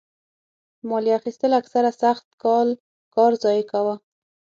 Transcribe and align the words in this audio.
مالیه 0.89 1.15
اخیستل 1.19 1.51
اکثره 1.61 1.91
سخت 2.01 2.25
کال 2.43 2.69
کار 3.15 3.31
ضایع 3.43 3.65
کاوه. 3.71 3.95